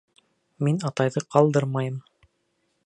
[0.67, 2.03] Мин атайҙы ҡалдырмайым.